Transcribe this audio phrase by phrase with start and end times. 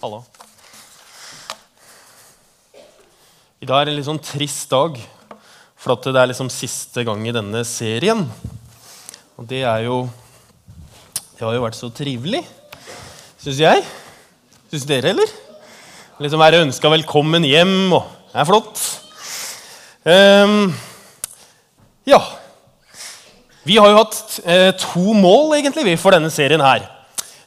[0.00, 0.22] Hallo.
[3.60, 4.94] I dag er det en litt sånn trist dag,
[5.76, 8.22] for det er liksom siste gang i denne serien.
[9.36, 10.06] Og det er jo
[11.34, 12.40] Det har jo vært så trivelig,
[13.44, 13.84] syns jeg.
[14.72, 15.34] Syns dere, eller?
[16.20, 18.80] Liksom være ønska velkommen hjem, og det er flott.
[20.08, 20.72] Um,
[22.08, 22.22] ja.
[23.68, 26.88] Vi har jo hatt eh, to mål egentlig for denne serien her.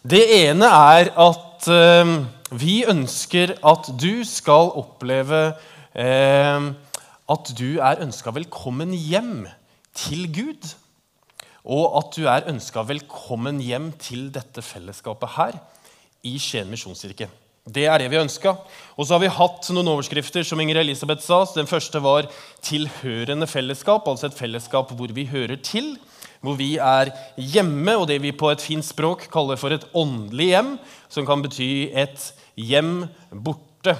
[0.06, 2.16] Det ene er at eh,
[2.60, 5.42] vi ønsker at du skal oppleve
[5.98, 6.72] eh,
[7.34, 9.46] at du er ønska velkommen hjem
[9.98, 10.74] til Gud.
[11.64, 15.56] Og at du er ønska velkommen hjem til dette fellesskapet her
[16.28, 17.30] i Skien misjonskirke.
[17.64, 18.58] Det er det vi ønska.
[19.00, 21.46] Og så har vi hatt noen overskrifter, som Inger Elisabeth sa.
[21.56, 22.28] Den første var
[22.62, 25.98] 'tilhørende fellesskap', altså et fellesskap hvor vi hører til.
[26.42, 30.46] Hvor vi er hjemme, og det vi på et fint språk kaller for et åndelig
[30.46, 30.80] hjem.
[31.08, 33.96] Som kan bety et hjem borte.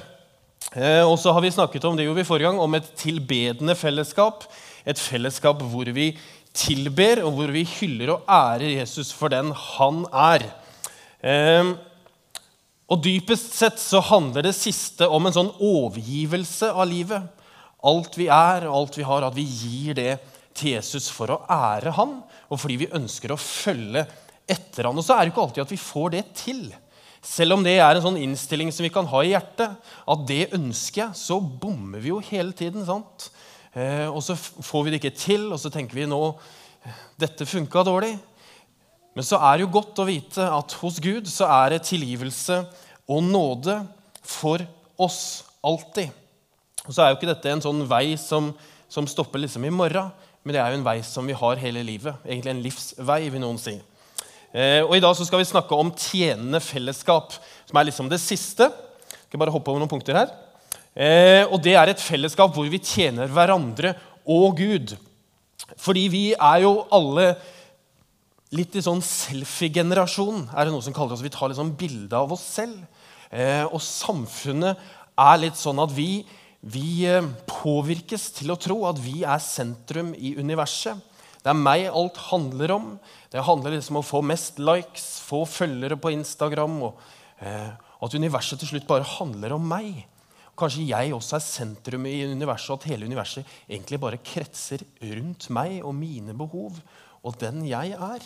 [0.74, 3.76] Eh, og så har vi snakket om det gjorde vi forrige gang, om et tilbedende
[3.78, 4.48] fellesskap.
[4.86, 6.12] Et fellesskap hvor vi
[6.54, 10.48] tilber, og hvor vi hyller og ærer Jesus for den han er.
[11.24, 11.74] Eh,
[12.94, 17.24] og dypest sett så handler det siste om en sånn overgivelse av livet.
[17.84, 20.12] Alt vi er og alt vi har, at vi gir det
[20.54, 22.20] til Jesus for å ære han,
[22.52, 24.06] og fordi vi ønsker å følge
[24.46, 25.00] etter han.
[25.00, 26.64] Og så er det ikke alltid at vi får det til.
[27.24, 30.52] Selv om det er en sånn innstilling som vi kan ha i hjertet, at det
[30.58, 32.84] ønsker jeg, så bommer vi jo hele tiden.
[32.86, 33.30] sant?
[33.74, 36.20] Eh, og så får vi det ikke til, og så tenker vi nå
[37.20, 38.18] dette funka dårlig.
[39.14, 42.60] Men så er det jo godt å vite at hos Gud så er det tilgivelse
[43.08, 43.80] og nåde
[44.20, 44.64] for
[45.02, 46.12] oss alltid.
[46.84, 48.52] Og så er jo ikke dette en sånn vei som,
[48.92, 50.12] som stopper liksom i morgen,
[50.44, 52.20] men det er jo en vei som vi har hele livet.
[52.28, 53.78] Egentlig en livsvei, vil noen si.
[54.54, 57.34] Eh, og I dag så skal vi snakke om tjenende fellesskap,
[57.66, 58.68] som er liksom det siste.
[58.70, 60.34] Jeg skal bare hoppe over noen punkter her.
[60.94, 63.96] Eh, og Det er et fellesskap hvor vi tjener hverandre
[64.30, 64.94] og Gud.
[65.82, 67.32] Fordi vi er jo alle
[68.54, 71.26] litt i sånn selfie-generasjon, er det noe som kaller oss.
[71.26, 72.78] Vi tar litt sånn bilde av oss selv.
[73.34, 74.78] Eh, og samfunnet
[75.18, 76.22] er litt sånn at vi,
[76.62, 77.10] vi
[77.50, 81.02] påvirkes til å tro at vi er sentrum i universet.
[81.44, 82.88] Det er meg alt handler om.
[83.32, 86.78] Det handler liksom om å få mest likes, få følgere på Instagram.
[86.88, 87.02] og
[87.44, 87.72] eh,
[88.04, 90.06] At universet til slutt bare handler om meg.
[90.58, 95.50] Kanskje jeg også er sentrum i universet, og at hele universet egentlig bare kretser rundt
[95.52, 96.78] meg og mine behov
[97.24, 98.26] og den jeg er.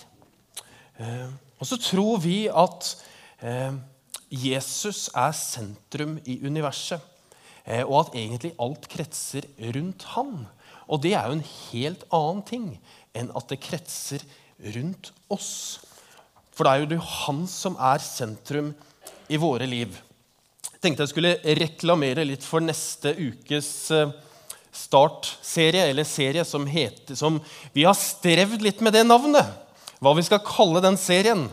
[0.98, 2.90] Eh, og så tror vi at
[3.46, 3.78] eh,
[4.30, 7.02] Jesus er sentrum i universet,
[7.64, 10.48] eh, og at egentlig alt kretser rundt han.
[10.88, 12.68] Og det er jo en helt annen ting
[13.18, 14.24] enn at det kretser
[14.76, 15.52] rundt oss.
[16.56, 18.72] For det er jo han som er sentrum
[19.30, 19.98] i våre liv.
[20.72, 23.70] Jeg tenkte jeg skulle reklamere litt for neste ukes
[24.78, 27.40] startserie, eller serie som heter som
[27.74, 29.56] Vi har strevd litt med det navnet
[29.98, 31.48] hva vi skal kalle den serien.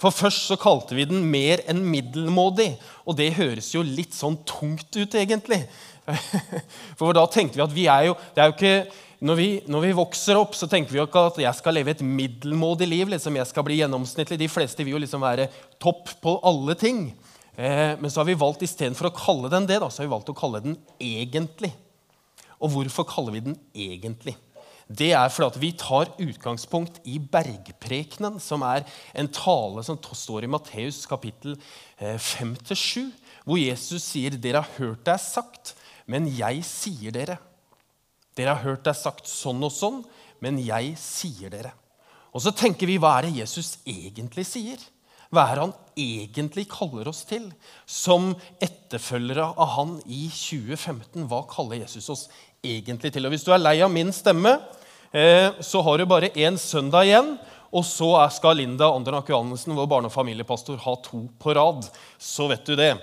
[0.00, 2.78] For Først så kalte vi den 'Mer enn middelmådig'.
[3.06, 5.66] Og det høres jo litt sånn tungt ut, egentlig.
[6.98, 9.84] For da tenkte vi at vi er jo, det er jo ikke, når vi, når
[9.84, 13.10] vi, vokser opp, så tenker vi jo ikke at jeg skal leve et middelmådig liv.
[13.12, 14.38] liksom Jeg skal bli gjennomsnittlig.
[14.40, 15.50] De fleste vil jo liksom være
[15.82, 17.10] topp på alle ting.
[17.52, 20.14] Eh, men så har vi valgt istedenfor å kalle den det, da, så har vi
[20.14, 21.74] valgt å kalle den egentlig.
[22.60, 24.38] Og hvorfor kaller vi den egentlig?
[24.90, 28.82] det er fordi vi tar utgangspunkt i bergprekenen, som er
[29.14, 31.54] en tale som står i Matteus kapittel
[32.00, 33.12] 5-7, eh,
[33.44, 35.74] hvor Jesus sier, 'Dere har hørt det er sagt,
[36.06, 37.38] men jeg sier dere.'
[38.36, 40.04] 'Dere har hørt er sagt sånn og sånn,
[40.40, 41.74] men jeg sier dere.'
[42.32, 44.78] Og så tenker vi, hva er det Jesus egentlig sier?
[45.30, 47.48] Hva er det han egentlig kaller oss til?
[47.86, 52.28] Som etterfølgere av han i 2015, hva kaller Jesus oss
[52.62, 53.26] egentlig til?
[53.26, 54.58] Og Hvis du er lei av min stemme,
[55.12, 57.38] Eh, så har du bare én søndag igjen.
[57.70, 61.86] Og så skal Linda Andrenak Johannessen, vår barne- og familiepastor, ha to på rad.
[62.18, 62.96] Så vet du det.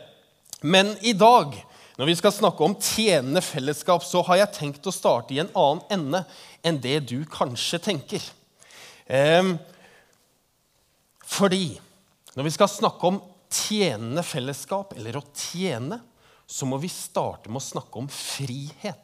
[0.62, 1.56] Men i dag,
[1.97, 5.49] når vi skal snakke om tjenende fellesskap, så har jeg tenkt å starte i en
[5.57, 6.21] annen ende
[6.65, 8.21] enn det du kanskje tenker.
[9.09, 9.55] Eh,
[11.25, 11.79] fordi
[12.38, 13.17] når vi skal snakke om
[13.49, 15.99] tjenende fellesskap, eller å tjene,
[16.47, 19.03] så må vi starte med å snakke om frihet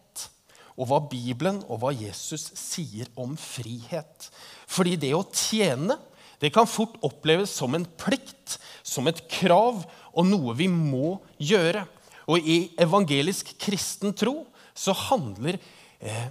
[0.74, 4.30] og hva Bibelen og hva Jesus sier om frihet.
[4.70, 5.98] Fordi det å tjene
[6.42, 11.86] det kan fort oppleves som en plikt, som et krav og noe vi må gjøre.
[12.30, 14.44] Og i evangelisk kristen tro
[14.74, 15.60] så handler
[16.02, 16.30] eh,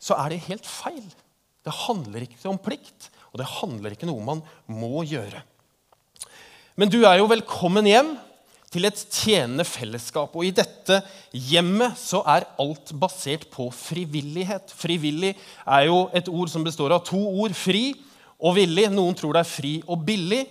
[0.00, 1.04] Så er det helt feil.
[1.64, 5.40] Det handler ikke om plikt, og det handler ikke noe man må gjøre.
[6.76, 8.10] Men du er jo velkommen hjem
[8.74, 10.34] til et tjenende fellesskap.
[10.34, 10.98] Og i dette
[11.32, 14.74] hjemmet så er alt basert på frivillighet.
[14.74, 15.34] Frivillig
[15.64, 17.54] er jo et ord som består av to ord.
[17.56, 17.92] Fri
[18.42, 18.88] og villig.
[18.92, 20.42] Noen tror det er fri og billig,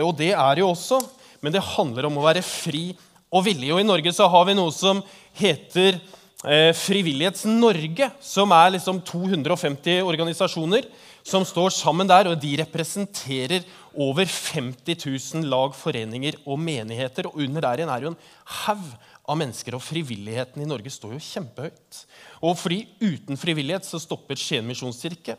[0.00, 1.02] og det er jo også.
[1.42, 2.92] Men det handler om å være fri
[3.32, 3.72] og villig.
[3.74, 5.02] Og i Norge så har vi noe som
[5.38, 5.98] heter
[6.46, 10.86] eh, Frivillighets Norge, som er liksom 250 organisasjoner
[11.26, 17.28] som står sammen der, og de representerer over 50 000 lag, foreninger og menigheter.
[17.30, 18.20] Og under der igjen er jo en
[18.64, 18.88] haug
[19.22, 22.02] av mennesker, og frivilligheten i Norge står jo kjempehøyt.
[22.42, 25.38] Og fordi uten frivillighet så stopper Skien misjonskirke.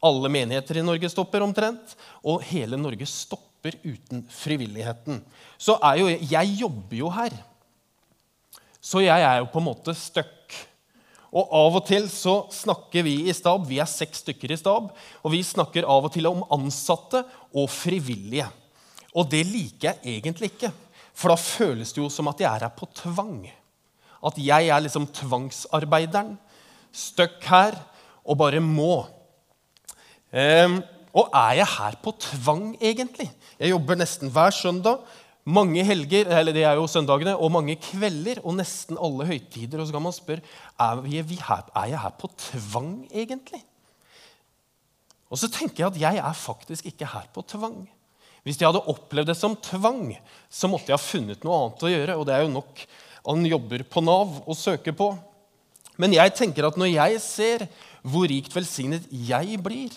[0.00, 3.49] Alle menigheter i Norge stopper omtrent, og hele Norge stopper
[3.84, 5.20] uten frivilligheten.
[5.58, 7.34] Så er jo Jeg jobber jo her,
[8.80, 10.56] så jeg er jo på en måte stuck.
[11.30, 14.90] Og Av og til så snakker vi i stab vi er seks stykker i stab,
[15.22, 17.22] og vi snakker av og til om ansatte
[17.54, 18.48] og frivillige.
[19.14, 20.72] Og det liker jeg egentlig ikke,
[21.14, 23.44] for da føles det jo som at jeg er her på tvang.
[24.26, 26.34] At jeg er liksom tvangsarbeideren,
[26.90, 27.78] stuck her
[28.24, 29.06] og bare må.
[30.30, 30.80] Um,
[31.10, 33.26] og er jeg her på tvang, egentlig?
[33.58, 35.02] Jeg jobber nesten hver søndag
[35.50, 39.80] mange helger, eller det er jo søndagene, og mange kvelder og nesten alle høytider.
[39.80, 40.44] Og så kan man spørre
[40.78, 43.62] er, vi, her, er jeg her på tvang, egentlig.
[45.30, 47.82] Og så tenker jeg at jeg er faktisk ikke her på tvang.
[48.42, 50.14] Hvis jeg hadde opplevd det som tvang,
[50.50, 52.16] så måtte jeg ha funnet noe annet å gjøre.
[52.18, 52.84] Og det er jo nok
[53.20, 55.12] han jobber på Nav og søker på.
[56.00, 57.66] Men jeg tenker at når jeg ser
[58.00, 59.92] hvor rikt velsignet jeg blir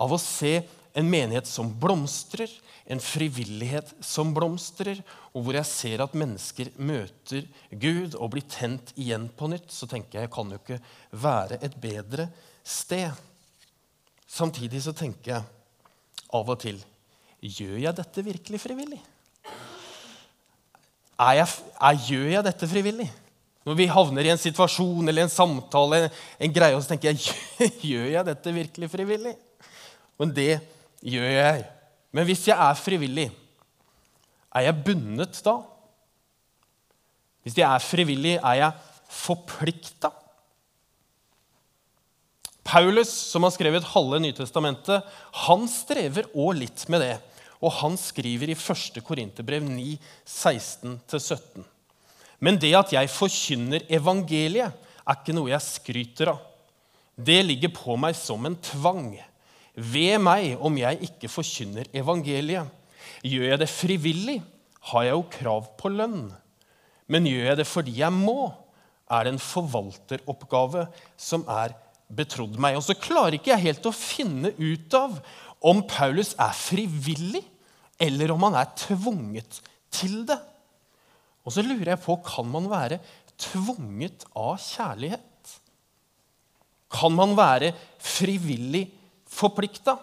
[0.00, 0.60] av å se
[0.94, 2.50] en menighet som blomstrer,
[2.84, 5.00] en frivillighet som blomstrer,
[5.32, 9.88] og hvor jeg ser at mennesker møter Gud og blir tent igjen på nytt, så
[9.90, 10.80] tenker jeg jeg kan jo ikke
[11.24, 12.28] være et bedre
[12.62, 13.10] sted.
[14.30, 15.48] Samtidig så tenker jeg
[16.34, 16.82] av og til
[17.44, 18.98] Gjør jeg dette virkelig frivillig?
[21.20, 23.08] Er jeg, er, gjør jeg dette frivillig?
[23.68, 26.06] Når vi havner i en situasjon eller en samtale,
[26.40, 29.34] en greie, så tenker jeg gjør jeg dette virkelig frivillig?
[30.20, 30.58] Men det
[31.04, 31.64] gjør jeg.
[32.14, 33.28] Men hvis jeg er frivillig,
[34.54, 35.56] er jeg bundet da?
[37.44, 38.72] Hvis jeg er frivillig, er jeg
[39.10, 40.12] forplikta?
[42.64, 45.04] Paulus, som har skrevet halve Nytestamentet,
[45.44, 47.14] han strever òg litt med det.
[47.60, 49.02] Og han skriver i 1.
[49.04, 51.66] Korinterbrev 9, 16-17.
[52.44, 54.72] Men det at jeg forkynner evangeliet,
[55.04, 56.40] er ikke noe jeg skryter av.
[57.14, 59.12] Det ligger på meg som en tvang.
[59.74, 62.70] Ved meg om jeg ikke forkynner evangeliet.
[63.24, 64.36] Gjør jeg det frivillig,
[64.90, 66.28] har jeg jo krav på lønn.
[67.10, 68.52] Men gjør jeg det fordi jeg må,
[69.10, 70.86] er det en forvalteroppgave
[71.20, 71.74] som er
[72.14, 72.78] betrodd meg.
[72.78, 75.18] Og så klarer ikke jeg helt å finne ut av
[75.64, 77.42] om Paulus er frivillig,
[78.02, 79.60] eller om han er tvunget
[79.94, 80.38] til det.
[81.44, 83.00] Og så lurer jeg på kan man være
[83.40, 85.54] tvunget av kjærlighet.
[86.94, 88.86] Kan man være frivillig
[89.34, 89.98] forplikta.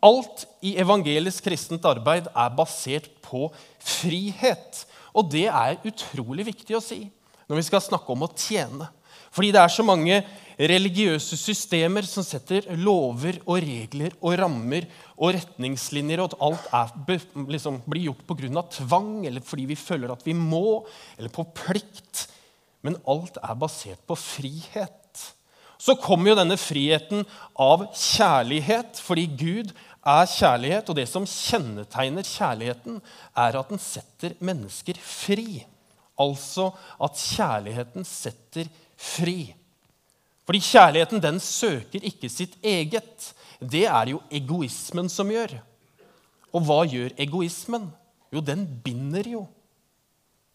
[0.00, 3.48] Alt i evangelisk kristent arbeid er basert på
[3.78, 4.84] frihet.
[5.14, 7.04] Og det er utrolig viktig å si
[7.50, 8.86] når vi skal snakke om å tjene.
[9.34, 10.20] Fordi det er så mange
[10.70, 17.24] religiøse systemer som setter lover og regler og rammer og retningslinjer, og at alt er,
[17.50, 18.64] liksom, blir gjort pga.
[18.76, 20.84] tvang eller fordi vi føler at vi må,
[21.18, 22.28] eller på plikt.
[22.82, 24.99] Men alt er basert på frihet
[25.80, 27.22] så kommer jo denne friheten
[27.56, 29.70] av kjærlighet, fordi Gud
[30.04, 30.90] er kjærlighet.
[30.92, 32.98] Og det som kjennetegner kjærligheten,
[33.32, 35.62] er at den setter mennesker fri.
[36.20, 36.68] Altså
[37.00, 38.68] at kjærligheten setter
[39.00, 39.54] fri.
[40.44, 43.30] Fordi kjærligheten den søker ikke sitt eget.
[43.60, 45.56] Det er jo egoismen som gjør.
[46.52, 47.88] Og hva gjør egoismen?
[48.34, 49.46] Jo, den binder jo.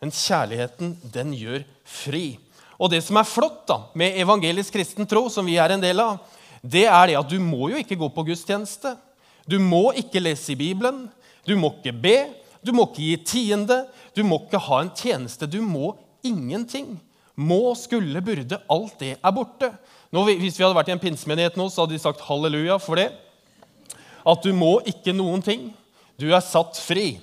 [0.03, 2.35] Men kjærligheten, den gjør fri.
[2.75, 6.01] Og det som er flott da, med evangelisk kristen tro, som vi er en del
[6.03, 6.17] av,
[6.65, 8.95] det er det at du må jo ikke gå på gudstjeneste.
[9.45, 11.05] Du må ikke lese i Bibelen.
[11.45, 12.17] Du må ikke be.
[12.65, 13.83] Du må ikke gi tiende.
[14.17, 15.47] Du må ikke ha en tjeneste.
[15.47, 15.93] Du må
[16.25, 16.95] ingenting.
[17.35, 18.59] Må, skulle, burde.
[18.71, 19.69] Alt det er borte.
[20.15, 22.97] Nå, hvis vi hadde vært i en pinsemenighet nå, så hadde de sagt halleluja for
[22.99, 23.11] det.
[24.25, 25.69] At du må ikke noen ting.
[26.17, 27.19] Du er satt fri.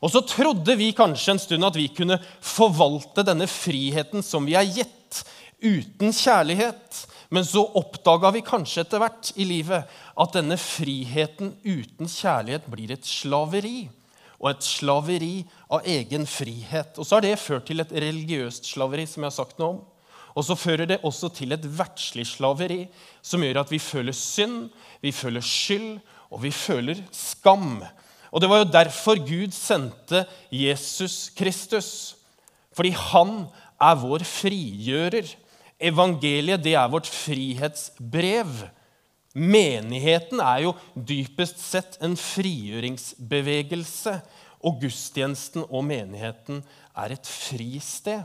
[0.00, 4.56] Og så trodde vi kanskje en stund at vi kunne forvalte denne friheten som vi
[4.56, 5.22] er gitt,
[5.60, 7.04] uten kjærlighet.
[7.30, 9.86] Men så oppdaga vi kanskje etter hvert i livet
[10.18, 13.90] at denne friheten uten kjærlighet blir et slaveri.
[14.40, 15.34] Og et slaveri
[15.68, 16.96] av egen frihet.
[16.96, 19.80] Og så har det ført til et religiøst slaveri, som jeg har sagt noe om.
[20.32, 22.84] Og så fører det også til et verdslig slaveri,
[23.22, 24.70] som gjør at vi føler synd,
[25.02, 25.98] vi føler skyld,
[26.30, 27.82] og vi føler skam.
[28.30, 32.16] Og det var jo derfor Gud sendte Jesus Kristus.
[32.74, 33.46] Fordi han
[33.82, 35.32] er vår frigjører.
[35.80, 38.52] Evangeliet det er vårt frihetsbrev.
[39.34, 44.20] Menigheten er jo dypest sett en frigjøringsbevegelse.
[44.60, 46.62] Og gudstjenesten og menigheten
[46.94, 48.22] er et fristed.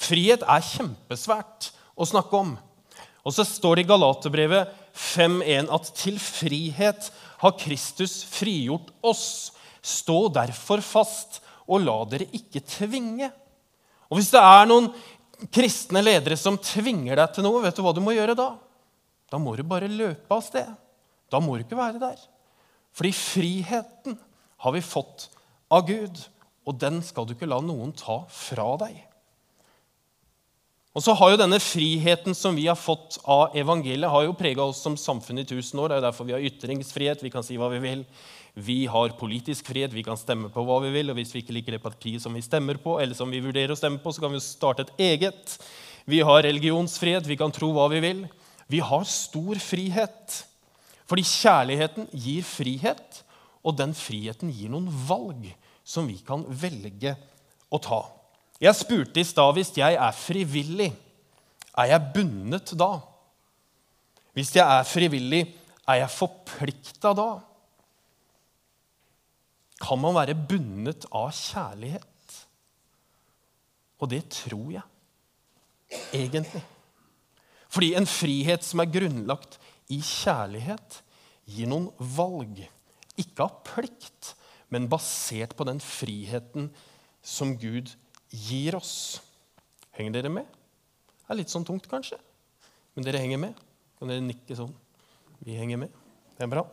[0.00, 2.54] Frihet er kjempesvært å snakke om.
[3.24, 9.52] Og så står det i Galaterbrevet 5.1 at til frihet har Kristus frigjort oss.
[9.80, 13.30] Stå derfor fast, og la dere ikke tvinge.
[14.10, 14.90] Og Hvis det er noen
[15.54, 18.52] kristne ledere som tvinger deg til noe, vet du hva du må gjøre da?
[19.30, 20.68] Da må du bare løpe av sted.
[21.30, 22.18] Da må du ikke være der.
[22.92, 24.18] Fordi friheten
[24.60, 25.28] har vi fått
[25.70, 26.18] av Gud,
[26.66, 28.98] og den skal du ikke la noen ta fra deg.
[30.90, 34.64] Og så har jo denne Friheten som vi har fått av evangeliet, har jo prega
[34.64, 35.92] oss som samfunn i tusen år.
[35.92, 37.22] Det er jo derfor vi har ytringsfrihet.
[37.22, 38.02] Vi kan si hva vi vil.
[38.58, 39.94] Vi har politisk frihet.
[39.94, 41.12] Vi kan stemme på hva vi vil.
[41.12, 43.70] Og hvis vi ikke liker det partiet som vi stemmer på, eller som vi vurderer
[43.70, 45.56] å stemme på, så kan vi starte et eget.
[46.10, 47.30] Vi har religionsfrihet.
[47.30, 48.26] Vi kan tro hva vi vil.
[48.66, 50.42] Vi har stor frihet.
[51.10, 53.24] Fordi kjærligheten gir frihet,
[53.66, 55.48] og den friheten gir noen valg
[55.86, 57.16] som vi kan velge
[57.70, 58.04] å ta.
[58.60, 60.90] Jeg spurte i stad hvis jeg er frivillig,
[61.80, 62.98] er jeg bundet da?
[64.36, 65.44] Hvis jeg er frivillig,
[65.88, 67.30] er jeg forplikta da?
[69.80, 72.36] Kan man være bundet av kjærlighet?
[74.00, 74.84] Og det tror jeg,
[76.16, 76.62] egentlig.
[77.70, 79.56] Fordi en frihet som er grunnlagt
[79.92, 81.00] i kjærlighet,
[81.48, 82.60] gir noen valg.
[83.20, 84.34] Ikke av plikt,
[84.68, 86.68] men basert på den friheten
[87.24, 87.96] som Gud gir
[88.30, 89.20] gir oss.
[89.96, 90.46] Henger dere med?
[90.46, 92.18] Det er litt sånn tungt, kanskje.
[92.94, 93.58] Men dere henger med.
[93.98, 94.72] Kan dere nikke sånn?
[95.44, 95.92] Vi henger med.
[96.36, 96.64] Det er bra.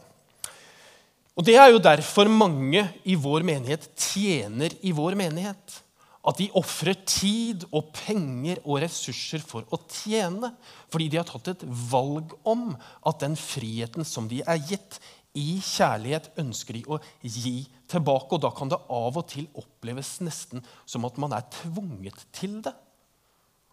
[1.38, 5.82] Og Det er jo derfor mange i vår menighet tjener i vår menighet.
[6.28, 10.50] At de ofrer tid og penger og ressurser for å tjene.
[10.92, 12.72] Fordi de har tatt et valg om
[13.06, 14.98] at den friheten som de er gitt,
[15.38, 18.34] i kjærlighet ønsker de å gi tilbake.
[18.36, 22.60] Og da kan det av og til oppleves nesten som at man er tvunget til
[22.66, 22.74] det.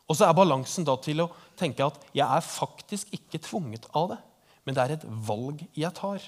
[0.04, 4.12] Og så er balansen da til å tenke at jeg er faktisk ikke tvunget av
[4.12, 4.20] det,
[4.64, 6.26] men det er et valg jeg tar.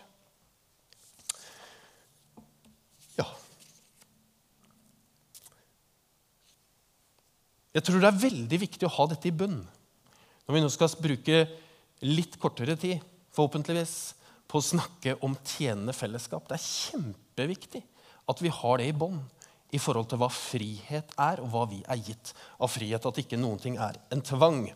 [3.18, 3.28] Ja.
[7.76, 9.60] Jeg tror det er veldig viktig å ha dette i bunn
[10.46, 11.38] når vi nå skal bruke
[12.06, 13.00] litt kortere tid,
[13.34, 14.14] forhåpentligvis,
[14.46, 16.46] på å snakke om tjenende fellesskap.
[16.48, 17.82] Det er kjempeviktig
[18.30, 19.22] at vi har det i bånd
[19.74, 23.06] i forhold til hva frihet er, og hva vi er gitt av frihet.
[23.06, 24.68] At ikke noen ting er en tvang.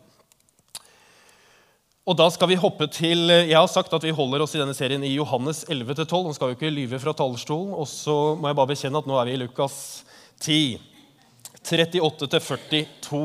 [2.11, 4.75] Og da skal vi hoppe til, Jeg har sagt at vi holder oss i denne
[4.75, 6.25] serien i Johannes 11-12.
[6.27, 7.75] Nå skal vi ikke lyve fra talerstolen.
[7.77, 9.77] Og så må jeg bare bekjenne at nå er vi i Lukas
[10.41, 10.81] 10,
[11.63, 13.21] 38-42.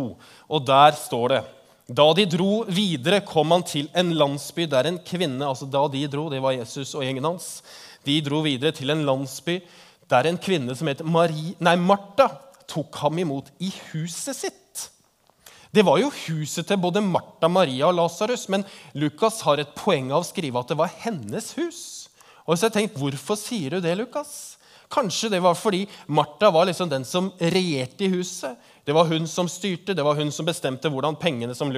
[0.50, 1.42] Og der står det
[1.86, 6.02] da de dro videre, kom han til en landsby der en kvinne altså Da de
[6.10, 7.62] dro, det var Jesus og gjengen hans.
[8.06, 9.60] De dro videre til en landsby
[10.10, 12.30] der en kvinne som het Marie, nei, Martha,
[12.70, 14.88] tok ham imot i huset sitt.
[15.76, 18.66] Det var jo huset til både Martha, Maria og Lasarus, men
[18.98, 21.82] Lukas har et poeng av å skrive at det var hennes hus.
[22.46, 24.56] Og så har jeg tenkt, Hvorfor sier du det, Lukas?
[24.94, 28.56] Kanskje det var fordi Martha var liksom den som regjerte i huset.
[28.86, 31.74] Det var hun som styrte, det var hun som bestemte hvordan pengene som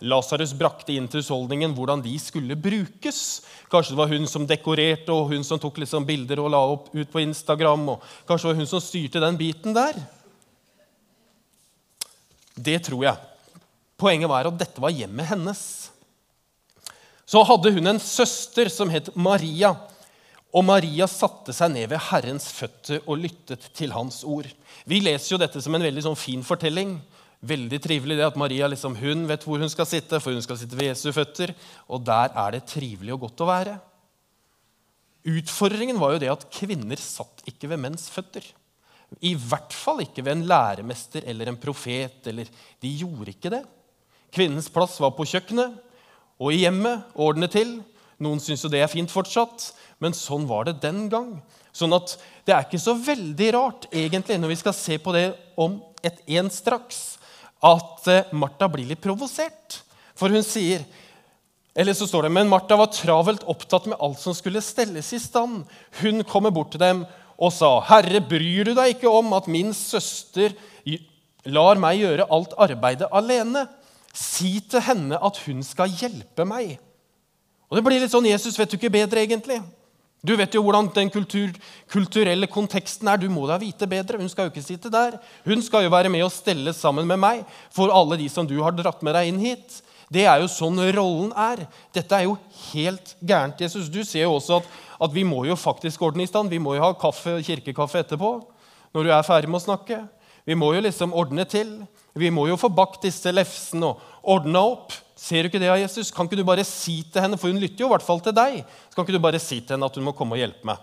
[0.00, 3.42] Lasarus brakte inn til husholdningen, hvordan de skulle brukes.
[3.68, 6.88] Kanskje det var hun som dekorerte, og hun som tok liksom bilder og la opp
[6.94, 7.88] ut på Instagram.
[7.96, 9.98] og Kanskje det var hun som styrte den biten der.
[12.56, 13.16] Det tror jeg.
[14.00, 15.90] Poenget var at dette var hjemmet hennes.
[17.28, 19.74] Så hadde hun en søster som het Maria.
[20.50, 24.48] Og Maria satte seg ned ved Herrens føtter og lyttet til hans ord.
[24.88, 26.96] Vi leser jo dette som en veldig sånn fin fortelling.
[27.46, 30.58] Veldig trivelig det at Maria liksom, hun vet hvor hun skal sitte, for hun skal
[30.60, 31.54] sitte ved Jesu føtter.
[31.86, 33.76] Og der er det trivelig og godt å være.
[35.30, 38.42] Utfordringen var jo det at kvinner satt ikke ved menns føtter.
[39.26, 42.26] I hvert fall ikke ved en læremester eller en profet.
[42.26, 42.50] eller
[42.82, 43.62] De gjorde ikke det.
[44.34, 45.78] Kvinnens plass var på kjøkkenet
[46.40, 47.06] og i hjemmet.
[47.14, 47.78] Ordne til.
[48.20, 51.38] Noen syns jo det er fint fortsatt, men sånn var det den gang.
[51.72, 55.30] Sånn at det er ikke så veldig rart, egentlig, når vi skal se på det
[55.60, 57.16] om et en straks,
[57.64, 59.80] at eh, Martha blir litt provosert.
[60.16, 60.84] For hun sier
[61.80, 65.20] eller så står det, Men Martha var travelt opptatt med alt som skulle stelles i
[65.22, 65.62] stand.
[66.00, 67.04] Hun kommer bort til dem
[67.40, 70.52] og sa, 'Herre, bryr du deg ikke om at min søster
[71.46, 73.68] lar meg gjøre alt arbeidet alene?'
[74.12, 76.78] 'Si til henne at hun skal hjelpe meg.'
[77.70, 79.60] Og det blir litt sånn Jesus vet du ikke bedre, egentlig.
[80.20, 81.52] Du vet jo hvordan den kultur,
[81.88, 83.20] kulturelle konteksten er.
[83.20, 84.18] Du må da vite bedre.
[84.20, 85.16] Hun skal jo ikke sitte der.
[85.46, 88.58] Hun skal jo være med og stelle sammen med meg for alle de som du
[88.60, 89.80] har dratt med deg inn hit.
[90.12, 91.62] Det er jo sånn rollen er.
[91.94, 92.36] Dette er jo
[92.72, 93.62] helt gærent.
[93.62, 94.70] Jesus, Du ser jo også at,
[95.06, 96.50] at vi må jo faktisk ordne i stand.
[96.50, 98.34] Vi må jo ha kaffe, kirkekaffe etterpå
[98.90, 100.02] når du er ferdig med å snakke.
[100.44, 101.78] Vi må jo liksom ordne til.
[102.18, 104.02] Vi må jo få bakt disse lefsene og
[104.34, 104.92] ordna opp.
[105.20, 106.08] Ser du ikke det av Jesus?
[106.14, 108.32] Kan ikke du bare si til henne, for hun lytter jo i hvert fall til
[108.36, 110.64] deg, så kan ikke du bare si til henne at hun må komme og hjelpe
[110.70, 110.80] meg?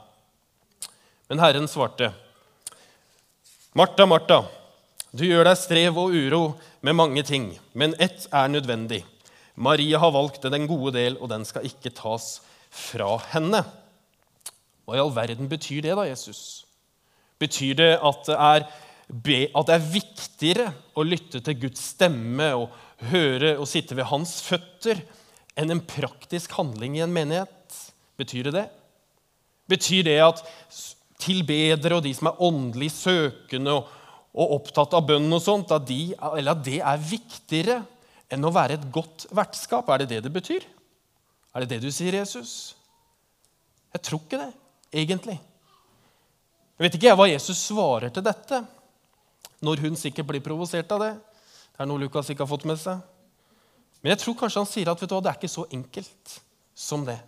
[1.28, 2.12] Men Herren svarte,
[3.78, 4.44] Martha, Martha,
[5.12, 6.42] du gjør deg strev og uro
[6.86, 9.02] med mange ting, men ett er nødvendig.
[9.58, 12.38] Maria har valgt den gode del, og den skal ikke tas
[12.70, 13.64] fra henne.
[14.86, 16.66] Hva i all verden betyr det, da, Jesus?
[17.42, 18.68] Betyr det at det er,
[19.50, 24.40] at det er viktigere å lytte til Guds stemme og høre og sitte ved hans
[24.46, 25.04] føtter
[25.58, 27.78] enn en praktisk handling i en menighet?
[28.18, 28.68] Betyr det det?
[29.70, 30.42] Betyr det at
[31.22, 33.92] tilbedere og de som er åndelig søkende og,
[34.38, 37.82] og opptatt av bønn, og sånt, at, de, at det er viktigere
[38.34, 39.90] enn å være et godt vertskap?
[39.90, 40.66] Er det det det betyr?
[41.56, 42.76] Er det det du sier, Jesus?
[43.96, 44.52] Jeg tror ikke det,
[45.04, 45.38] egentlig.
[46.78, 48.62] Jeg vet ikke jeg hva Jesus svarer til dette,
[49.66, 51.14] når hun sikkert blir provosert av det.
[51.78, 53.04] Det er noe Lukas ikke har fått med seg.
[54.02, 56.38] Men jeg tror kanskje han sier at vet du hva, det er ikke så enkelt
[56.74, 57.20] som det.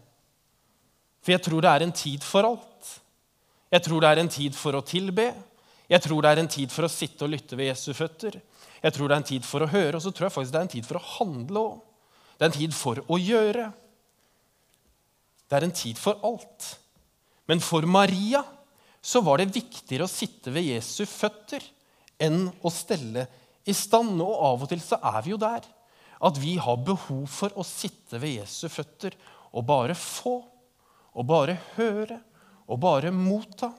[1.22, 2.94] For jeg tror det er en tid for alt.
[3.70, 5.28] Jeg tror det er en tid for å tilbe.
[5.90, 8.40] Jeg tror det er en tid for å sitte og lytte ved Jesu føtter.
[8.82, 10.62] Jeg tror det er en tid for å høre, og så tror jeg faktisk det
[10.62, 11.80] er en tid for å handle òg.
[12.40, 13.66] Det er en tid for å gjøre.
[15.50, 16.70] Det er en tid for alt.
[17.50, 18.42] Men for Maria
[19.02, 21.64] så var det viktigere å sitte ved Jesu føtter
[22.22, 23.26] enn å stelle
[23.68, 24.20] i stand.
[24.22, 25.68] Og av og til så er vi jo der
[26.20, 29.16] at vi har behov for å sitte ved Jesu føtter
[29.56, 30.40] og bare få,
[31.16, 32.20] og bare høre,
[32.70, 33.72] og bare motta.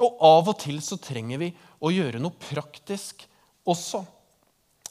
[0.00, 1.50] Og av og til så trenger vi
[1.84, 3.26] å gjøre noe praktisk
[3.68, 4.00] også.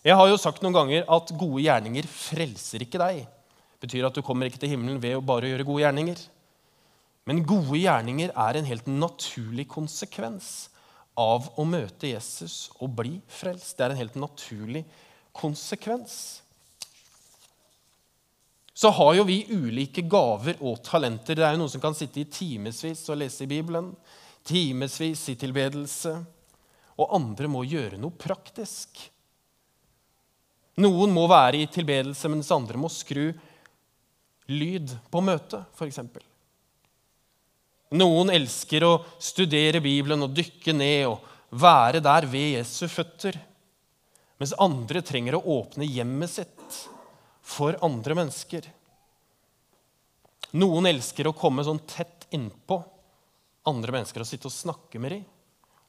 [0.06, 3.26] Jeg har jo sagt noen ganger at gode gjerninger frelser ikke deg.
[3.26, 6.22] Det betyr at du kommer ikke til himmelen ved å bare gjøre gode gjerninger.
[7.28, 10.70] Men gode gjerninger er en helt naturlig konsekvens
[11.18, 13.76] av å møte Jesus og bli frelst.
[13.78, 14.84] Det er en helt naturlig
[15.36, 16.42] konsekvens.
[18.78, 21.34] Så har jo vi ulike gaver og talenter.
[21.34, 23.90] Det er jo noen som kan sitte i timevis og lese i Bibelen,
[24.46, 26.14] timevis i tilbedelse,
[26.98, 29.02] og andre må gjøre noe praktisk.
[30.78, 33.32] Noen må være i tilbedelse, mens andre må skru
[34.54, 36.00] lyd på møtet, f.eks.
[37.96, 41.24] Noen elsker å studere Bibelen og dykke ned og
[41.56, 43.38] være der ved Jesu føtter.
[44.38, 46.82] Mens andre trenger å åpne hjemmet sitt
[47.48, 48.68] for andre mennesker.
[50.60, 52.78] Noen elsker å komme sånn tett innpå
[53.68, 55.26] andre mennesker og sitte og snakke med dem.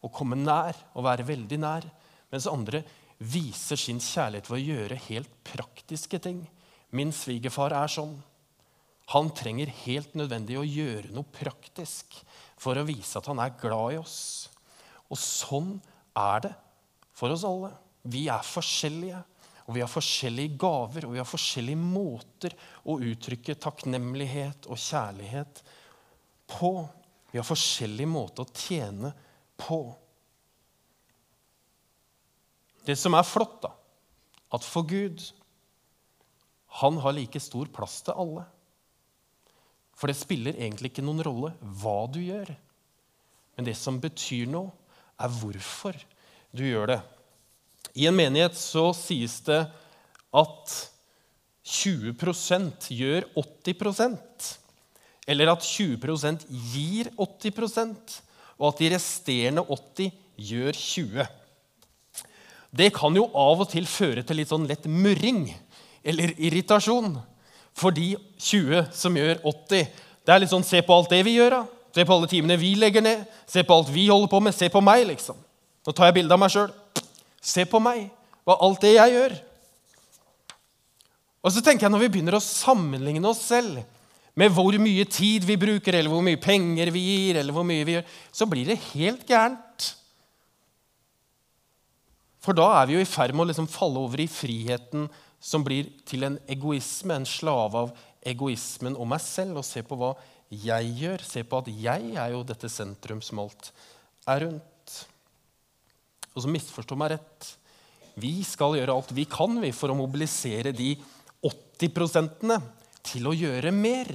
[0.07, 1.87] Og komme nær og være veldig nær.
[2.31, 2.85] Mens andre
[3.19, 6.45] viser sin kjærlighet ved å gjøre helt praktiske ting.
[6.95, 8.15] Min svigerfar er sånn.
[9.15, 12.19] Han trenger helt nødvendig å gjøre noe praktisk
[12.61, 14.19] for å vise at han er glad i oss.
[15.09, 15.79] Og sånn
[16.19, 16.55] er det
[17.17, 17.73] for oss alle.
[18.09, 19.21] Vi er forskjellige,
[19.65, 22.57] og vi har forskjellige gaver og vi har forskjellige måter
[22.89, 25.63] å uttrykke takknemlighet og kjærlighet
[26.53, 26.73] på.
[27.33, 29.15] Vi har forskjellige måter å tjene
[29.61, 29.81] på.
[32.85, 33.73] Det som er flott, da,
[34.57, 35.25] at for Gud
[36.79, 38.43] Han har like stor plass til alle.
[39.99, 42.53] For det spiller egentlig ikke noen rolle hva du gjør.
[43.59, 44.71] Men det som betyr noe,
[45.19, 45.97] er hvorfor
[46.55, 47.01] du gjør det.
[47.99, 49.65] I en menighet så sies det
[50.39, 50.75] at
[51.69, 54.47] 20% gjør 80%
[55.29, 58.15] Eller at 20% gir 80%
[58.59, 60.15] og at de resterende 80
[60.49, 61.27] gjør 20
[62.81, 65.49] Det kan jo av og til føre til litt sånn lett murring
[66.09, 67.19] eller irritasjon.
[67.79, 68.13] For de
[68.43, 69.91] 20 som gjør 80,
[70.27, 71.65] det er litt sånn Se på alt det vi gjør, da.
[71.95, 73.25] Se på alle timene vi legger ned.
[73.49, 74.55] Se på alt vi holder på med.
[74.55, 75.39] Se på meg, liksom.
[75.87, 76.73] Nå tar jeg bilde av meg sjøl.
[77.41, 78.09] Se på meg.
[78.47, 79.37] Hva alt det jeg gjør.
[81.45, 83.81] Og så tenker jeg Når vi begynner å sammenligne oss selv
[84.39, 87.83] med hvor mye tid vi bruker, eller hvor mye penger vi gir, eller hvor mye
[87.83, 89.87] vi gjør, så blir det helt gærent.
[92.45, 95.09] For da er vi jo i ferd med å liksom falle over i friheten
[95.41, 97.93] som blir til en egoisme, en slave av
[98.27, 100.15] egoismen og meg selv, og se på hva
[100.51, 101.25] jeg gjør.
[101.25, 103.71] Se på at jeg er jo dette sentrum som alt
[104.29, 104.99] er rundt.
[106.35, 107.53] Og så misforstå meg rett.
[108.19, 110.97] Vi skal gjøre alt vi kan vi, for å mobilisere de
[111.47, 112.59] 80%
[113.07, 114.11] til å gjøre mer.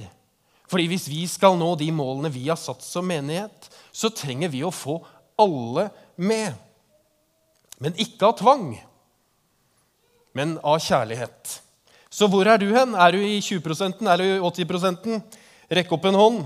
[0.70, 4.64] Fordi hvis vi skal nå de målene vi har satt som menighet, så trenger vi
[4.64, 4.98] å få
[5.40, 6.52] alle med.
[7.82, 8.68] Men ikke av tvang,
[10.34, 11.58] men av kjærlighet.
[12.14, 12.94] Så hvor er du hen?
[12.94, 15.22] Er du i 20 Er du i 80
[15.74, 16.44] Rekk opp en hånd.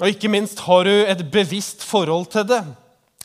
[0.00, 2.62] Og ikke minst, har du et bevisst forhold til det?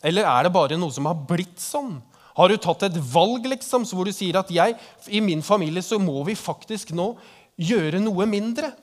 [0.04, 2.02] Eller er det bare noe som har blitt sånn?
[2.38, 4.76] Har du tatt et valg liksom, hvor du sier at jeg,
[5.10, 7.14] i min familie så må vi faktisk nå
[7.58, 8.74] gjøre noe mindre?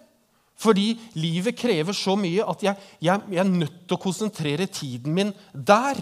[0.59, 5.15] Fordi livet krever så mye at jeg, jeg, jeg er nødt til å konsentrere tiden
[5.15, 5.99] min der.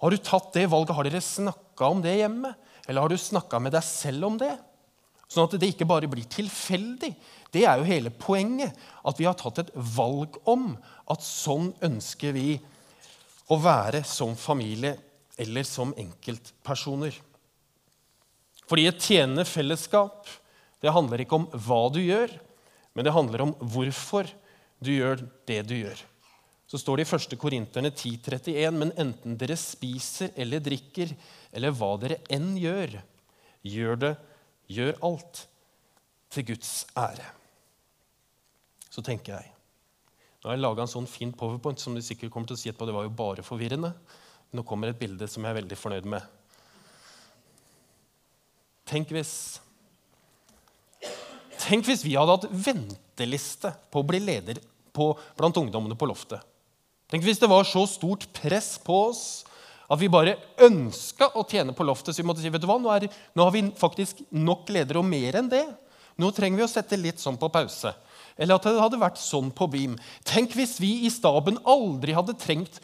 [0.00, 0.94] Har du tatt det valget?
[0.96, 2.52] Har dere snakka om det hjemme?
[2.86, 4.52] Eller har du snakka med deg selv om det?
[5.30, 7.12] Sånn at det ikke bare blir tilfeldig.
[7.54, 8.74] Det er jo hele poenget.
[9.06, 10.72] At vi har tatt et valg om
[11.10, 12.58] at sånn ønsker vi
[13.50, 14.96] å være som familie
[15.40, 17.14] eller som enkeltpersoner.
[18.70, 20.28] Fordi et tjenende fellesskap
[20.80, 22.30] det handler ikke om hva du gjør,
[22.94, 24.28] men det handler om hvorfor
[24.80, 25.98] du gjør det du gjør.
[26.70, 27.34] Så står det i 1.
[27.40, 31.10] Korinterne 10,31.: Men enten dere spiser eller drikker,
[31.50, 33.00] eller hva dere enn gjør,
[33.66, 34.10] gjør det,
[34.70, 35.40] gjør alt
[36.30, 37.26] til Guds ære.
[38.90, 39.56] Så tenker jeg
[40.40, 42.70] Nå har jeg laga en sånn fin powerpoint som du sikkert kommer til å si
[42.70, 42.86] etterpå.
[42.88, 43.90] Det var jo bare forvirrende.
[44.56, 46.24] Nå kommer et bilde som jeg er veldig fornøyd med.
[48.88, 49.34] Tenk hvis
[51.60, 54.62] Tenk hvis vi hadde hatt venteliste på å bli leder
[54.96, 56.40] på, blant ungdommene på loftet.
[57.10, 59.24] Tenk hvis det var så stort press på oss
[59.90, 62.14] at vi bare ønska å tjene på loftet.
[62.14, 65.02] Så vi måtte si vet du hva, nå, er, nå har vi faktisk nok ledere,
[65.02, 65.64] og mer enn det.
[66.20, 67.90] Nå trenger vi å sette litt sånn på pause.
[68.38, 69.96] Eller at det hadde vært sånn på BIM.
[70.28, 72.78] Tenk hvis vi i staben aldri hadde trengt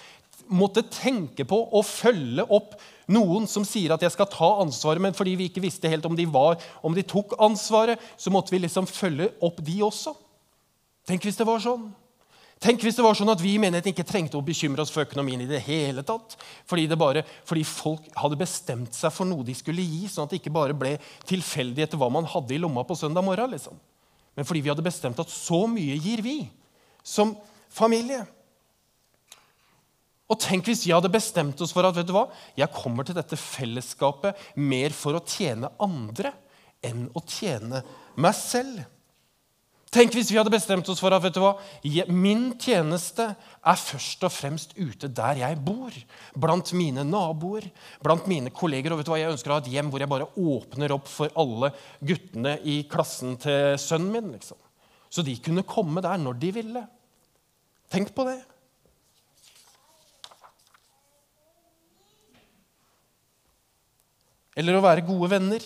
[0.46, 2.76] måtte tenke på å følge opp
[3.10, 6.14] noen som sier at jeg skal ta ansvaret, men fordi vi ikke visste helt om
[6.18, 10.14] de var, om de tok ansvaret, så måtte vi liksom følge opp de også.
[11.06, 11.88] Tenk hvis det var sånn.
[12.62, 15.04] Tenk hvis det var sånn at vi i menigheten ikke trengte å bekymre oss for
[15.04, 16.38] økonomien i det hele tatt.
[16.68, 20.40] Fordi, bare, fordi folk hadde bestemt seg for noe de skulle gi, sånn at det
[20.40, 20.94] ikke bare ble
[21.28, 23.52] tilfeldig etter hva man hadde i lomma på søndag morgen.
[23.52, 23.76] Liksom.
[24.36, 26.38] Men fordi vi hadde bestemt at så mye gir vi
[27.04, 27.36] som
[27.72, 28.24] familie.
[30.26, 32.26] Og tenk hvis vi hadde bestemt oss for at vet du hva,
[32.58, 36.32] jeg kommer til dette fellesskapet mer for å tjene andre
[36.84, 37.84] enn å tjene
[38.16, 38.80] meg selv.
[39.94, 41.53] Tenk hvis vi hadde bestemt oss for at vet du hva,
[42.11, 45.94] min tjeneste er først og fremst ute der jeg bor.
[46.35, 47.68] Blant mine naboer,
[48.03, 48.92] blant mine kolleger.
[48.92, 51.07] Og vet du hva, jeg ønsker å ha et hjem hvor jeg bare åpner opp
[51.11, 51.70] for alle
[52.03, 54.35] guttene i klassen til sønnen min.
[54.35, 54.59] liksom.
[55.09, 56.83] Så de kunne komme der når de ville.
[57.94, 58.40] Tenk på det.
[64.57, 65.64] Eller å være gode venner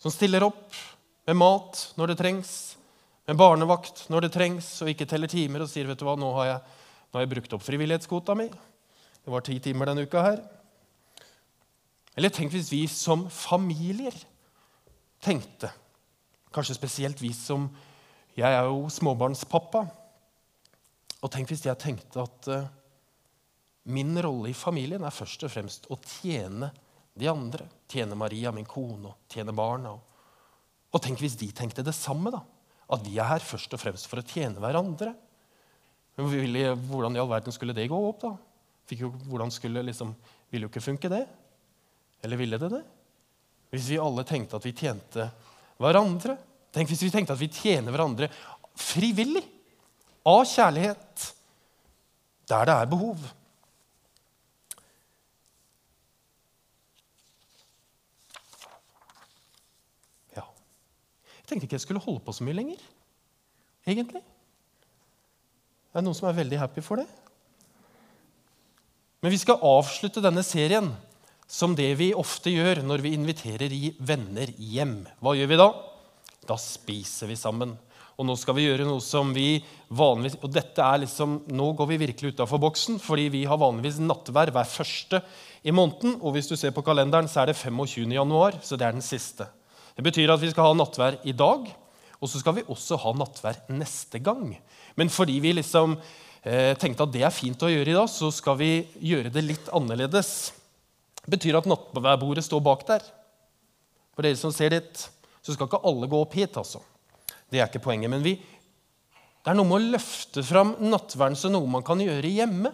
[0.00, 0.80] som stiller opp
[1.30, 2.52] med mat når det trengs,
[3.30, 6.30] med barnevakt når det trengs, og ikke teller timer og sier vet du hva, nå
[6.40, 8.48] har jeg, nå har jeg brukt opp frivillighetskvota mi.
[8.50, 10.42] Det var ti timer denne uka her.
[12.18, 14.16] Eller tenk hvis vi som familier
[15.22, 15.70] tenkte,
[16.50, 17.70] kanskje spesielt vi som
[18.34, 19.80] Jeg er jo småbarnspappa.
[21.20, 22.68] Og tenk hvis jeg tenkte at uh,
[23.90, 26.70] min rolle i familien er først og fremst å tjene
[27.18, 27.66] de andre.
[27.90, 29.92] Tjene Maria, min kone, og tjene barna.
[29.98, 30.09] Og
[30.98, 32.32] tenk hvis de tenkte det samme.
[32.34, 32.42] da,
[32.90, 35.14] At vi er her først og fremst for å tjene hverandre.
[36.16, 36.26] Men
[36.88, 38.20] Hvordan i all verden skulle det gå opp?
[38.20, 38.36] da?
[38.90, 40.16] Jo, hvordan skulle liksom,
[40.50, 41.26] Ville jo ikke funke, det.
[42.24, 42.82] Eller ville det det?
[43.70, 45.28] Hvis vi alle tenkte at vi tjente
[45.78, 46.34] hverandre.
[46.74, 48.26] Tenk hvis vi tenkte at vi tjener hverandre
[48.74, 49.44] frivillig.
[50.26, 51.28] Av kjærlighet.
[52.50, 53.22] Der det er behov.
[61.50, 62.82] Tenkte ikke jeg skulle holde på så mye lenger.
[63.88, 64.22] Egentlig.
[65.90, 67.08] Er det noen som er veldig happy for det?
[69.20, 70.92] Men vi skal avslutte denne serien
[71.50, 73.74] som det vi ofte gjør når vi inviterer
[74.06, 75.00] venner hjem.
[75.20, 75.68] Hva gjør vi da?
[76.46, 77.74] Da spiser vi sammen.
[78.20, 79.62] Og nå skal vi gjøre noe som vi
[79.96, 84.00] vanligvis Og dette er liksom, nå går vi virkelig utafor boksen, fordi vi har vanligvis
[84.04, 85.22] nattvær hver første
[85.64, 86.18] i måneden.
[86.20, 88.12] Og hvis du ser på kalenderen, så er det 25.
[88.14, 89.48] januar, så det er den siste.
[90.00, 91.66] Det betyr at vi skal ha nattvær i dag,
[92.24, 94.54] og så skal vi også ha nattvær neste gang.
[94.96, 95.92] Men fordi vi liksom
[96.40, 98.70] eh, tenkte at det er fint å gjøre i dag, så skal vi
[99.10, 100.30] gjøre det litt annerledes.
[101.20, 103.04] Det betyr at nattværbordet står bak der.
[104.16, 105.04] For dere som ser dit,
[105.44, 106.56] så skal ikke alle gå opp hit.
[106.56, 106.80] altså.
[107.52, 108.08] Det er ikke poenget.
[108.08, 112.32] Men vi, det er noe med å løfte fram nattverden som noe man kan gjøre
[112.40, 112.72] hjemme.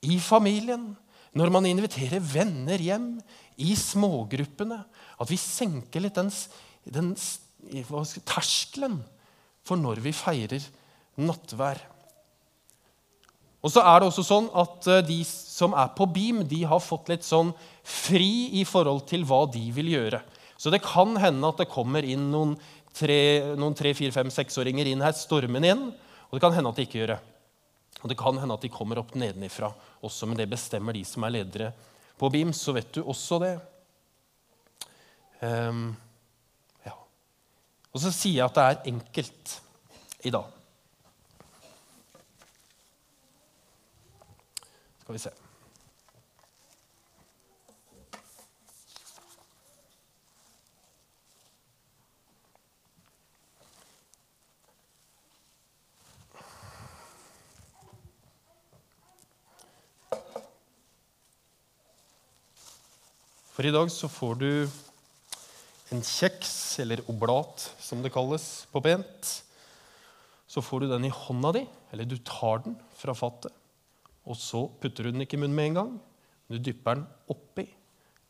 [0.00, 0.94] I familien.
[1.34, 3.16] Når man inviterer venner hjem.
[3.56, 4.82] I smågruppene.
[5.16, 6.28] At vi senker litt den,
[6.84, 7.14] den
[8.28, 9.00] terskelen
[9.66, 10.64] for når vi feirer
[11.18, 11.80] nattvær.
[13.64, 16.82] Og så er det også sånn at eh, De som er på BIM, de har
[16.82, 17.50] fått litt sånn
[17.82, 20.20] fri i forhold til hva de vil gjøre.
[20.56, 22.54] Så det kan hende at det kommer inn noen
[22.96, 25.88] tre, noen tre fire, fem, seksåringer inn her stormende inn.
[26.28, 27.18] Og det kan hende at de ikke gjør det.
[28.06, 29.72] Og det kan hende at de kommer opp nedenifra
[30.06, 31.72] også, men det bestemmer de som er ledere
[32.14, 32.52] på BIM.
[32.54, 33.56] Så vet du også det.
[35.42, 35.88] Um,
[36.84, 36.92] ja.
[37.90, 39.56] Og så sier jeg at det er enkelt
[40.22, 40.54] i dag.
[45.02, 45.34] Skal vi se.
[63.56, 64.50] For i dag så får du
[65.94, 66.50] en kjeks,
[66.82, 69.30] eller oblat som det kalles på pent.
[70.44, 73.54] Så får du den i hånda di, eller du tar den fra fattet.
[74.28, 75.94] Og så putter du den ikke i munnen med en gang.
[76.52, 77.64] Du dypper den oppi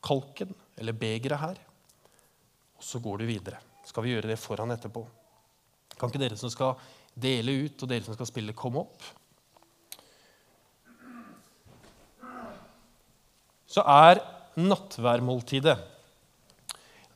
[0.07, 1.59] kalken eller begeret her.
[2.79, 3.59] Og så går du videre.
[3.83, 5.03] Skal vi gjøre det foran etterpå?
[5.97, 6.79] Kan ikke dere som skal
[7.19, 9.03] dele ut, og dere som skal spille, komme opp?
[13.67, 14.23] Så er
[14.57, 15.77] nattværmåltidet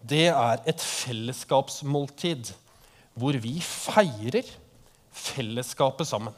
[0.01, 2.51] det er et fellesskapsmåltid
[3.19, 4.47] hvor vi feirer
[5.11, 6.33] fellesskapet sammen.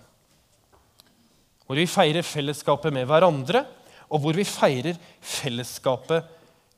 [1.64, 3.64] Hvor vi feirer fellesskapet med hverandre,
[4.12, 6.26] og hvor vi feirer fellesskapet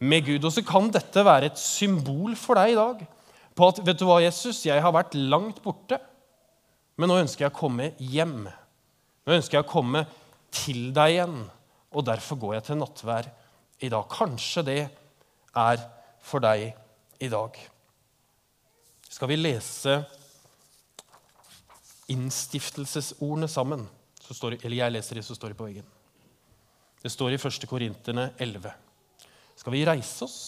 [0.06, 0.46] med Gud.
[0.46, 3.02] Og så kan dette være et symbol for deg i dag
[3.56, 5.98] på at vet du hva, Jesus, jeg har vært langt borte,
[7.00, 8.46] men nå ønsker jeg å komme hjem.
[9.26, 10.04] Nå ønsker jeg å komme
[10.54, 11.38] til deg igjen,
[11.96, 13.32] og derfor går jeg til nattvær
[13.80, 14.06] i dag.
[14.12, 14.82] Kanskje det
[15.56, 15.84] er
[16.24, 16.72] for deg
[17.22, 17.58] i dag.
[19.10, 20.00] Skal vi lese
[22.12, 23.88] innstiftelsesordene sammen?
[24.26, 25.88] det, eller jeg leser det, så står det på veggen.
[27.02, 27.68] Det står i 1.
[27.70, 28.72] Korinterne 11.
[29.56, 30.40] Skal vi reise oss?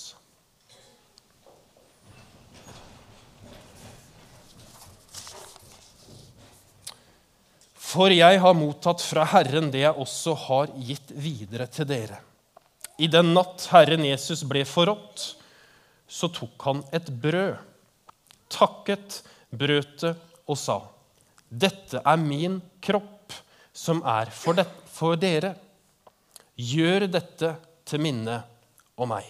[7.87, 12.19] For jeg har mottatt fra Herren det jeg også har gitt videre til dere.
[12.97, 15.35] I den natt Herren Jesus ble forrådt,
[16.07, 17.57] så tok han et brød,
[18.49, 20.15] takket, brøt det
[20.47, 20.79] og sa:"
[21.47, 23.35] Dette er min kropp
[23.71, 25.53] som er for, det, for dere.
[26.57, 27.53] Gjør dette
[27.87, 28.41] til minne
[28.97, 29.23] om meg.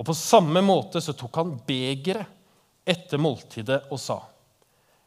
[0.00, 2.24] Og På samme måte så tok han begeret
[2.88, 4.22] etter måltidet og sa.: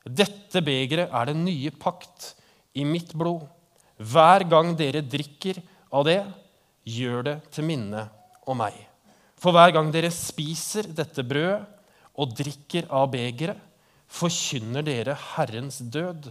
[0.06, 2.36] Dette begeret er den nye pakt
[2.78, 3.48] i mitt blod.
[3.98, 5.62] Hver gang dere drikker
[5.94, 6.22] av det,
[6.84, 8.08] gjør det til minne
[8.50, 8.76] om meg.
[9.40, 11.66] For hver gang dere spiser dette brødet
[12.14, 13.60] og drikker av begeret,
[14.14, 16.30] forkynner dere Herrens død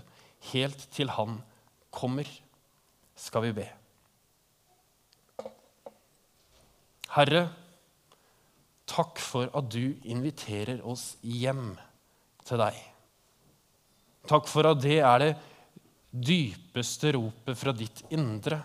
[0.52, 1.40] helt til Han
[1.90, 2.28] kommer,
[3.18, 3.66] skal vi be.
[7.12, 7.42] Herre,
[8.88, 11.74] takk for at du inviterer oss hjem
[12.46, 12.78] til deg.
[14.30, 15.32] Takk for at det er det
[16.12, 18.62] dypeste ropet fra ditt indre.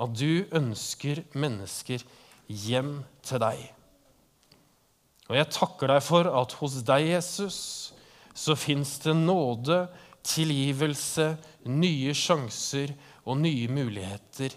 [0.00, 2.02] At du ønsker mennesker
[2.48, 3.60] hjem til deg.
[5.30, 7.58] Og jeg takker deg for at hos deg, Jesus,
[8.34, 9.84] så fins det nåde,
[10.26, 11.34] tilgivelse,
[11.70, 12.92] nye sjanser
[13.24, 14.56] og nye muligheter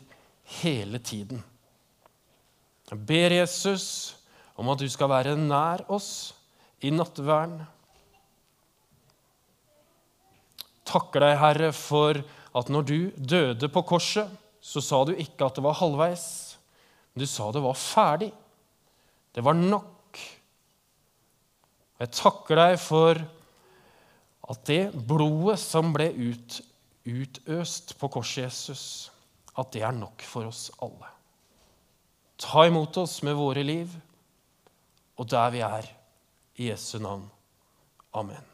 [0.59, 1.43] hele tiden.
[2.89, 3.85] Jeg ber Jesus
[4.59, 6.33] om at du skal være nær oss
[6.83, 7.61] i nattverden.
[10.89, 12.19] Takker deg, Herre, for
[12.53, 14.29] at når du døde på korset,
[14.63, 16.25] så sa du ikke at det var halvveis.
[17.11, 18.31] Men du sa det var ferdig.
[19.35, 20.19] Det var nok.
[21.99, 23.19] Jeg takker deg for
[24.51, 26.59] at det blodet som ble ut,
[27.07, 28.85] utøst på korset Jesus,
[29.55, 31.11] at det er nok for oss alle.
[32.39, 33.91] Ta imot oss med våre liv,
[35.15, 35.91] og der vi er,
[36.59, 37.25] i Jesu navn.
[38.13, 38.52] Amen.